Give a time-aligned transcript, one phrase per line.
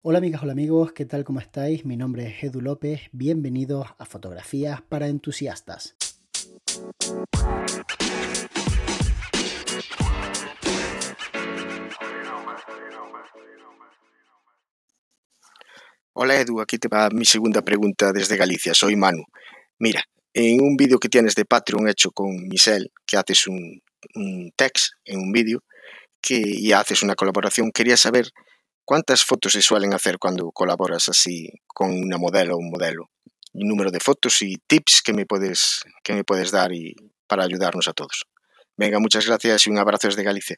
[0.00, 1.24] Hola amigas, hola amigos, ¿qué tal?
[1.24, 1.84] ¿Cómo estáis?
[1.84, 5.96] Mi nombre es Edu López, bienvenidos a Fotografías para Entusiastas.
[16.12, 19.24] Hola Edu, aquí te va mi segunda pregunta desde Galicia, soy Manu.
[19.80, 23.82] Mira, en un vídeo que tienes de Patreon hecho con Michelle, que haces un,
[24.54, 25.64] text en un vídeo
[26.20, 28.30] que, y haces una colaboración, quería saber
[28.88, 33.10] ¿Cuántas fotos se suelen hacer cuando colaboras así con una modelo o un modelo?
[33.52, 36.96] Un número de fotos y tips que me puedes, que me puedes dar y
[37.26, 38.24] para ayudarnos a todos.
[38.78, 40.56] Venga, muchas gracias y un abrazo desde Galicia.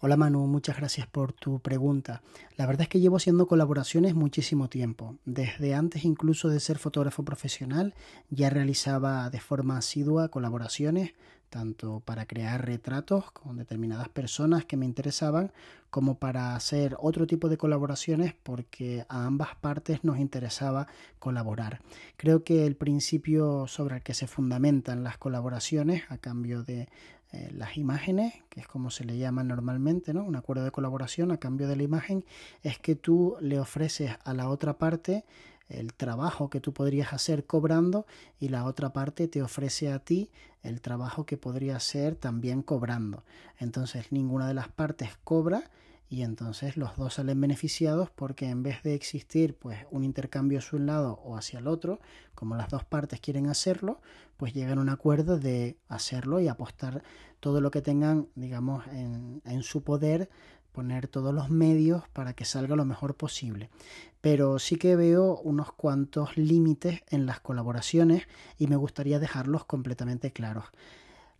[0.00, 2.20] Hola Manu, muchas gracias por tu pregunta.
[2.56, 5.16] La verdad es que llevo haciendo colaboraciones muchísimo tiempo.
[5.24, 7.94] Desde antes incluso de ser fotógrafo profesional
[8.28, 11.12] ya realizaba de forma asidua colaboraciones
[11.50, 15.52] tanto para crear retratos con determinadas personas que me interesaban,
[15.90, 20.88] como para hacer otro tipo de colaboraciones porque a ambas partes nos interesaba
[21.18, 21.80] colaborar.
[22.16, 26.88] Creo que el principio sobre el que se fundamentan las colaboraciones a cambio de
[27.32, 30.24] eh, las imágenes, que es como se le llama normalmente, ¿no?
[30.24, 32.24] Un acuerdo de colaboración a cambio de la imagen,
[32.62, 35.24] es que tú le ofreces a la otra parte
[35.68, 38.06] el trabajo que tú podrías hacer cobrando
[38.38, 40.30] y la otra parte te ofrece a ti
[40.62, 43.24] el trabajo que podría hacer también cobrando.
[43.58, 45.70] Entonces ninguna de las partes cobra
[46.08, 50.78] y entonces los dos salen beneficiados porque en vez de existir pues un intercambio hacia
[50.78, 52.00] un lado o hacia el otro,
[52.34, 54.00] como las dos partes quieren hacerlo,
[54.36, 57.02] pues llegan a un acuerdo de hacerlo y apostar
[57.40, 60.28] todo lo que tengan, digamos, en, en su poder
[60.76, 63.70] poner todos los medios para que salga lo mejor posible.
[64.20, 70.32] Pero sí que veo unos cuantos límites en las colaboraciones y me gustaría dejarlos completamente
[70.34, 70.66] claros.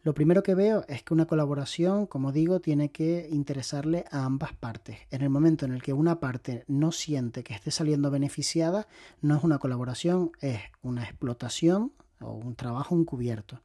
[0.04, 4.54] Lo primero que veo es que una colaboración, como digo, tiene que interesarle a ambas
[4.54, 5.00] partes.
[5.10, 8.88] En el momento en el que una parte no siente que esté saliendo beneficiada,
[9.20, 13.60] no es una colaboración, es una explotación o un trabajo encubierto.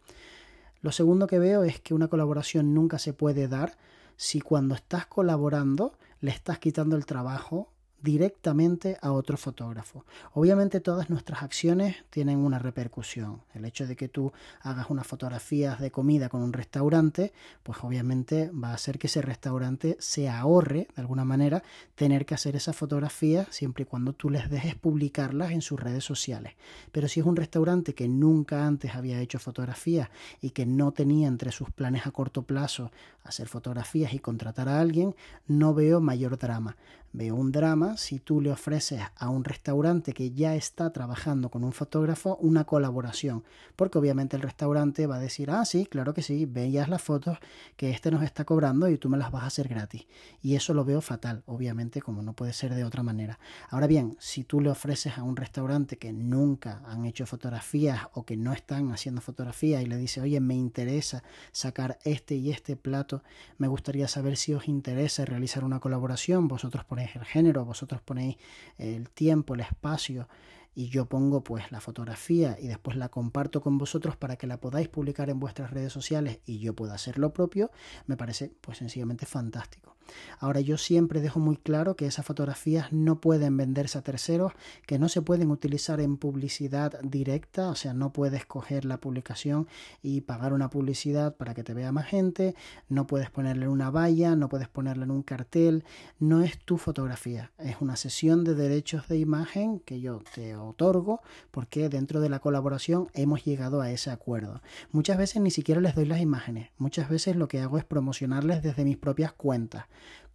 [0.82, 3.78] Lo segundo que veo es que una colaboración nunca se puede dar
[4.22, 10.06] si cuando estás colaborando le estás quitando el trabajo directamente a otro fotógrafo.
[10.34, 13.42] Obviamente todas nuestras acciones tienen una repercusión.
[13.54, 14.32] El hecho de que tú
[14.62, 19.22] hagas unas fotografías de comida con un restaurante, pues obviamente va a hacer que ese
[19.22, 21.64] restaurante se ahorre de alguna manera
[21.96, 26.04] tener que hacer esas fotografías siempre y cuando tú les dejes publicarlas en sus redes
[26.04, 26.54] sociales.
[26.92, 30.10] Pero si es un restaurante que nunca antes había hecho fotografías
[30.42, 32.92] y que no tenía entre sus planes a corto plazo
[33.24, 35.16] hacer fotografías y contratar a alguien,
[35.48, 36.76] no veo mayor drama.
[37.14, 41.64] Veo un drama si tú le ofreces a un restaurante que ya está trabajando con
[41.64, 43.44] un fotógrafo una colaboración,
[43.76, 47.38] porque obviamente el restaurante va a decir, ah, sí, claro que sí, veías las fotos
[47.76, 50.08] que este nos está cobrando y tú me las vas a hacer gratis.
[50.42, 53.40] Y eso lo veo fatal, obviamente, como no puede ser de otra manera.
[53.70, 58.26] Ahora bien, si tú le ofreces a un restaurante que nunca han hecho fotografías o
[58.26, 62.76] que no están haciendo fotografías y le dice, oye, me interesa sacar este y este
[62.76, 63.24] plato,
[63.58, 68.38] me gustaría saber si os interesa realizar una colaboración, vosotros por el género, vosotros ponéis
[68.78, 70.28] el tiempo, el espacio
[70.74, 74.60] y yo pongo pues la fotografía y después la comparto con vosotros para que la
[74.60, 77.72] podáis publicar en vuestras redes sociales y yo pueda hacer lo propio,
[78.06, 79.98] me parece pues sencillamente fantástico.
[80.40, 84.54] Ahora yo siempre dejo muy claro que esas fotografías no pueden venderse a terceros,
[84.86, 89.68] que no se pueden utilizar en publicidad directa, o sea, no puedes coger la publicación
[90.02, 92.56] y pagar una publicidad para que te vea más gente,
[92.90, 95.84] no puedes ponerle en una valla, no puedes ponerle en un cartel,
[96.20, 101.22] no es tu fotografía, es una sesión de derechos de imagen que yo te otorgo
[101.52, 104.62] porque dentro de la colaboración hemos llegado a ese acuerdo.
[104.92, 108.64] Muchas veces ni siquiera les doy las imágenes, muchas veces lo que hago es promocionarles
[108.64, 109.86] desde mis propias cuentas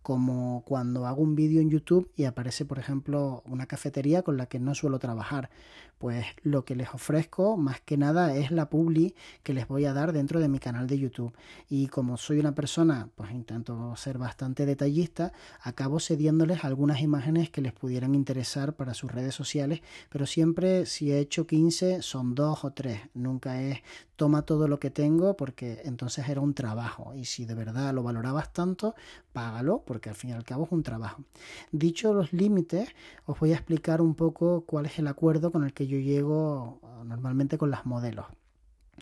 [0.03, 4.47] como cuando hago un vídeo en YouTube y aparece, por ejemplo, una cafetería con la
[4.47, 5.51] que no suelo trabajar.
[5.99, 9.95] Pues lo que les ofrezco más que nada es la publi que les voy a
[9.95, 11.33] dar dentro de mi canal de YouTube.
[11.69, 17.63] Y como soy una persona, pues intento ser bastante detallista, acabo cediéndoles algunas imágenes que
[17.63, 19.81] les pudieran interesar para sus redes sociales,
[20.11, 23.01] pero siempre si he hecho 15 son dos o tres.
[23.15, 23.83] Nunca es
[24.17, 28.03] toma todo lo que tengo porque entonces era un trabajo y si de verdad lo
[28.03, 28.95] valorabas tanto,
[29.33, 31.23] págalo porque al fin y al cabo es un trabajo.
[31.71, 32.89] Dicho los límites,
[33.27, 36.81] os voy a explicar un poco cuál es el acuerdo con el que yo llego
[36.83, 38.27] ah, normalmente con las modelos.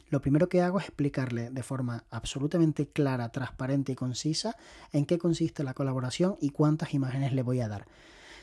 [0.09, 4.57] Lo primero que hago es explicarle de forma absolutamente clara, transparente y concisa
[4.93, 7.87] en qué consiste la colaboración y cuántas imágenes le voy a dar.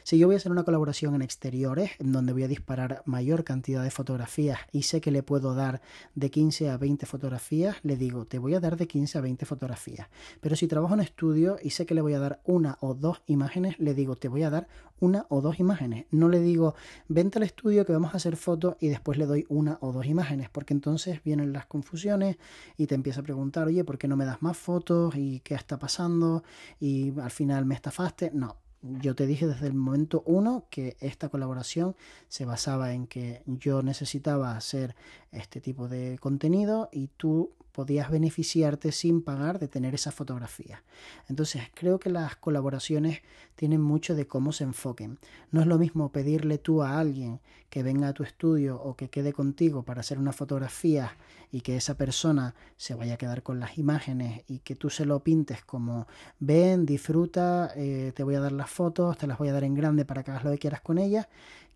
[0.03, 3.43] Si yo voy a hacer una colaboración en exteriores, en donde voy a disparar mayor
[3.43, 5.81] cantidad de fotografías y sé que le puedo dar
[6.15, 9.45] de 15 a 20 fotografías, le digo, te voy a dar de 15 a 20
[9.45, 10.07] fotografías.
[10.39, 13.21] Pero si trabajo en estudio y sé que le voy a dar una o dos
[13.27, 14.67] imágenes, le digo, te voy a dar
[14.99, 16.05] una o dos imágenes.
[16.11, 16.75] No le digo,
[17.07, 20.05] vente al estudio que vamos a hacer fotos y después le doy una o dos
[20.05, 22.37] imágenes, porque entonces vienen las confusiones
[22.77, 25.15] y te empieza a preguntar, oye, ¿por qué no me das más fotos?
[25.15, 26.43] ¿Y qué está pasando?
[26.79, 28.31] Y al final me estafaste.
[28.33, 31.95] No, yo te dije desde el momento uno que esta colaboración
[32.27, 34.95] se basaba en que yo necesitaba hacer
[35.31, 40.83] este tipo de contenido y tú podías beneficiarte sin pagar de tener esa fotografía.
[41.29, 43.21] Entonces, creo que las colaboraciones
[43.55, 45.19] tienen mucho de cómo se enfoquen.
[45.51, 47.39] No es lo mismo pedirle tú a alguien
[47.69, 51.15] que venga a tu estudio o que quede contigo para hacer una fotografía
[51.51, 55.05] y que esa persona se vaya a quedar con las imágenes y que tú se
[55.05, 56.07] lo pintes como
[56.39, 59.73] ven, disfruta, eh, te voy a dar las fotos, te las voy a dar en
[59.73, 61.27] grande para que hagas lo que quieras con ellas,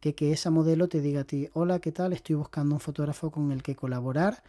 [0.02, 2.14] que que esa modelo te diga a ti, hola, ¿qué tal?
[2.14, 4.44] Estoy buscando un fotógrafo con el que colaborar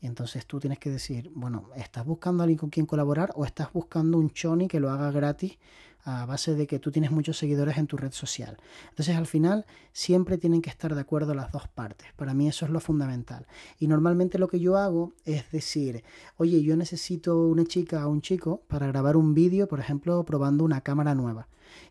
[0.00, 3.44] y entonces tú tienes que decir, bueno, ¿estás buscando a alguien con quien colaborar o
[3.44, 5.58] estás buscando un choni que lo haga gratis
[6.04, 8.56] a base de que tú tienes muchos seguidores en tu red social?
[8.88, 12.08] Entonces al final siempre tienen que estar de acuerdo las dos partes.
[12.16, 13.46] Para mí eso es lo fundamental.
[13.78, 16.02] Y normalmente lo que yo hago es decir,
[16.38, 20.64] oye, yo necesito una chica o un chico para grabar un vídeo, por ejemplo, probando
[20.64, 21.46] una cámara nueva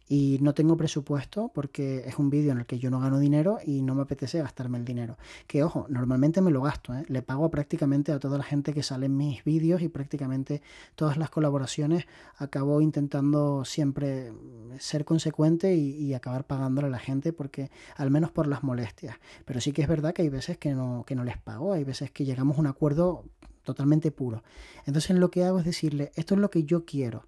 [0.08, 3.60] y no tengo presupuesto porque es un vídeo en el que yo no gano dinero
[3.64, 5.18] y no me apetece gastarme el dinero.
[5.48, 7.04] Que ojo, normalmente me lo gasto, ¿eh?
[7.08, 10.62] le pago prácticamente a toda la gente que sale en mis vídeos y prácticamente
[10.96, 14.32] todas las colaboraciones acabo intentando siempre
[14.80, 19.18] ser consecuente y, y, acabar pagándole a la gente porque al menos por las molestias.
[19.46, 21.84] Pero sí que es verdad que hay veces que no, que no les pago, hay
[21.84, 23.24] veces que llegamos a un acuerdo
[23.64, 24.44] totalmente puro.
[24.86, 27.26] Entonces lo que hago es decirle, esto es lo que yo quiero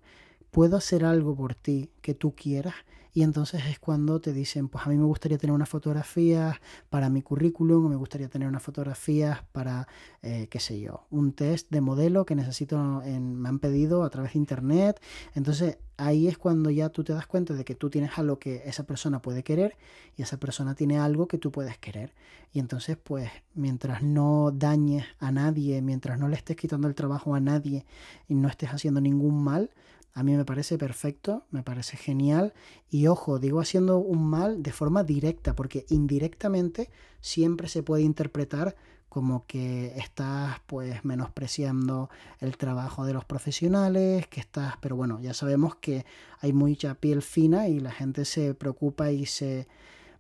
[0.52, 2.76] puedo hacer algo por ti que tú quieras
[3.14, 6.58] y entonces es cuando te dicen, pues a mí me gustaría tener unas fotografías
[6.90, 9.88] para mi currículum o me gustaría tener unas fotografías para,
[10.22, 14.10] eh, qué sé yo, un test de modelo que necesito, en, me han pedido a
[14.10, 15.02] través de internet.
[15.36, 18.64] Entonces ahí es cuando ya tú te das cuenta de que tú tienes algo que
[18.66, 19.76] esa persona puede querer
[20.16, 22.14] y esa persona tiene algo que tú puedes querer.
[22.54, 27.36] Y entonces, pues, mientras no dañes a nadie, mientras no le estés quitando el trabajo
[27.36, 27.86] a nadie
[28.30, 29.70] y no estés haciendo ningún mal,
[30.14, 32.54] a mí me parece perfecto, me parece genial.
[32.90, 36.90] Y ojo, digo haciendo un mal de forma directa porque indirectamente
[37.22, 38.76] siempre se puede interpretar
[39.08, 42.10] como que estás pues menospreciando
[42.40, 46.06] el trabajo de los profesionales, que estás, pero bueno, ya sabemos que
[46.40, 49.68] hay mucha piel fina y la gente se preocupa y se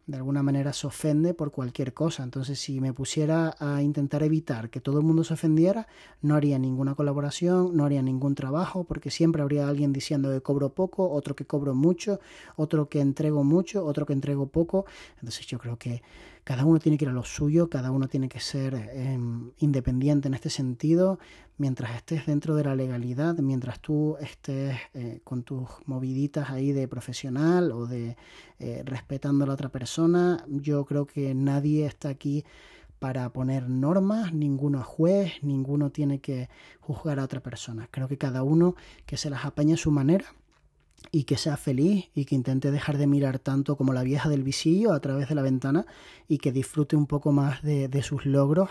[0.08, 2.24] de alguna manera se ofende por cualquier cosa.
[2.24, 5.88] Entonces, si me pusiera a intentar evitar que todo el mundo se ofendiera,
[6.22, 10.74] no haría ninguna colaboración, no haría ningún trabajo, porque siempre habría alguien diciendo que cobro
[10.74, 12.20] poco, otro que cobro mucho,
[12.56, 14.86] otro que entrego mucho, otro que entrego poco.
[15.16, 16.02] Entonces, yo creo que
[16.44, 20.28] cada uno tiene que ir a lo suyo, cada uno tiene que ser em, independiente
[20.28, 21.20] en este sentido,
[21.58, 26.88] mientras estés dentro de la legalidad, mientras tú estés eh, con tus moviditas ahí de
[26.88, 28.18] profesional o de
[28.60, 32.44] eh, respetando a la otra persona, yo creo que nadie está aquí
[32.98, 36.50] para poner normas, ninguno es juez, ninguno tiene que
[36.80, 37.88] juzgar a otra persona.
[37.90, 40.36] Creo que cada uno que se las apañe a su manera
[41.12, 44.44] y que sea feliz y que intente dejar de mirar tanto como la vieja del
[44.44, 45.86] visillo a través de la ventana
[46.28, 48.70] y que disfrute un poco más de, sus logros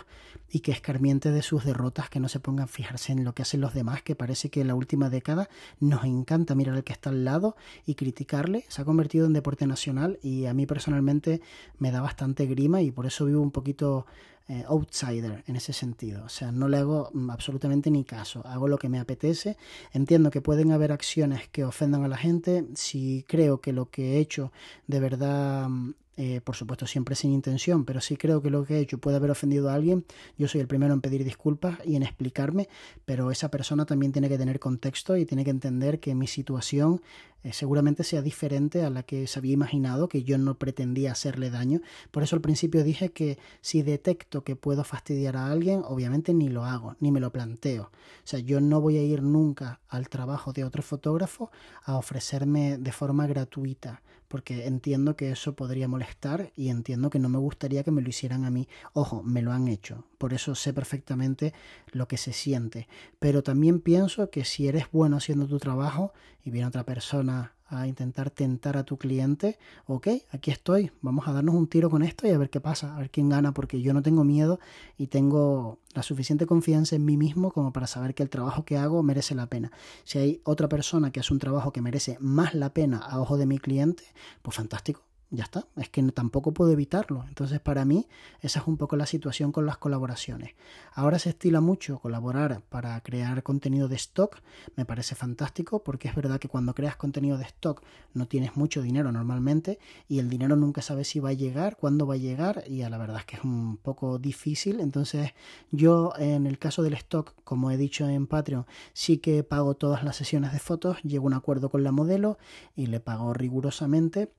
[0.50, 3.42] y que escarmiente de sus derrotas, que no se pongan a fijarse en lo que
[3.42, 5.48] hacen los demás, que parece que en la última década
[5.78, 7.56] nos encanta mirar al que está al lado
[7.86, 8.64] y criticarle.
[8.68, 11.40] Se ha convertido en deporte nacional y a mí personalmente
[11.78, 14.06] me da bastante grima y por eso vivo un poquito
[14.50, 16.24] eh, outsider en ese sentido.
[16.24, 18.44] O sea, no le hago mm, absolutamente ni caso.
[18.44, 19.56] Hago lo que me apetece.
[19.92, 22.66] Entiendo que pueden haber acciones que ofendan a la gente.
[22.74, 24.50] Si creo que lo que he hecho
[24.88, 28.76] de verdad mm, eh, por supuesto siempre sin intención, pero si creo que lo que
[28.76, 30.04] he hecho puede haber ofendido a alguien,
[30.36, 32.68] yo soy el primero en pedir disculpas y en explicarme,
[33.04, 37.00] pero esa persona también tiene que tener contexto y tiene que entender que mi situación
[37.42, 41.48] eh, seguramente sea diferente a la que se había imaginado, que yo no pretendía hacerle
[41.48, 41.80] daño.
[42.10, 46.48] Por eso al principio dije que si detecto que puedo fastidiar a alguien, obviamente ni
[46.50, 47.84] lo hago, ni me lo planteo.
[47.84, 47.90] O
[48.24, 51.50] sea, yo no voy a ir nunca al trabajo de otro fotógrafo
[51.84, 57.28] a ofrecerme de forma gratuita porque entiendo que eso podría molestar y entiendo que no
[57.28, 58.68] me gustaría que me lo hicieran a mí.
[58.92, 61.52] Ojo, me lo han hecho, por eso sé perfectamente
[61.90, 62.86] lo que se siente.
[63.18, 66.12] Pero también pienso que si eres bueno haciendo tu trabajo
[66.44, 71.32] y viene otra persona a intentar tentar a tu cliente, ok, aquí estoy, vamos a
[71.32, 73.80] darnos un tiro con esto y a ver qué pasa, a ver quién gana, porque
[73.80, 74.58] yo no tengo miedo
[74.98, 78.76] y tengo la suficiente confianza en mí mismo como para saber que el trabajo que
[78.76, 79.70] hago merece la pena.
[80.04, 83.36] Si hay otra persona que hace un trabajo que merece más la pena a ojo
[83.36, 84.02] de mi cliente,
[84.42, 87.24] pues fantástico, ya está, es que tampoco puedo evitarlo.
[87.28, 88.08] Entonces, para mí,
[88.40, 90.54] esa es un poco la situación con las colaboraciones.
[90.92, 94.38] Ahora se estila mucho colaborar para crear contenido de stock,
[94.76, 97.82] me parece fantástico porque es verdad que cuando creas contenido de stock
[98.12, 102.06] no tienes mucho dinero normalmente y el dinero nunca sabes si va a llegar, cuándo
[102.06, 104.80] va a llegar y a la verdad es que es un poco difícil.
[104.80, 105.32] Entonces,
[105.70, 110.02] yo en el caso del stock, como he dicho en Patreon, sí que pago todas
[110.02, 112.38] las sesiones de fotos, llego a un acuerdo con la modelo
[112.74, 114.32] y le pago rigurosamente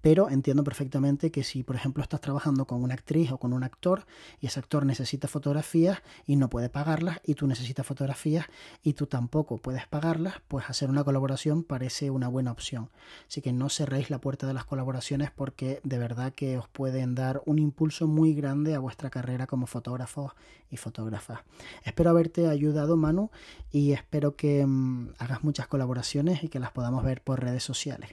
[0.00, 3.64] pero entiendo perfectamente que si, por ejemplo, estás trabajando con una actriz o con un
[3.64, 4.06] actor
[4.40, 8.46] y ese actor necesita fotografías y no puede pagarlas y tú necesitas fotografías
[8.82, 12.90] y tú tampoco puedes pagarlas, pues hacer una colaboración parece una buena opción.
[13.28, 17.14] Así que no cerréis la puerta de las colaboraciones porque de verdad que os pueden
[17.14, 20.32] dar un impulso muy grande a vuestra carrera como fotógrafos
[20.70, 21.40] y fotógrafas.
[21.84, 23.30] Espero haberte ayudado, Manu,
[23.70, 28.10] y espero que mm, hagas muchas colaboraciones y que las podamos ver por redes sociales.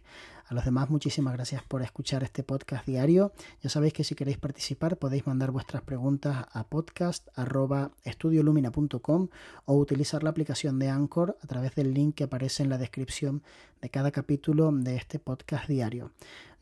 [0.52, 3.32] A los demás, muchísimas gracias por escuchar este podcast diario.
[3.64, 9.30] Ya sabéis que si queréis participar podéis mandar vuestras preguntas a podcast.estudiolumina.com
[9.64, 13.44] o utilizar la aplicación de Anchor a través del link que aparece en la descripción
[13.82, 16.12] de cada capítulo de este podcast diario.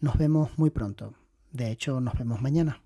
[0.01, 1.15] Nos vemos muy pronto.
[1.51, 2.83] De hecho, nos vemos mañana.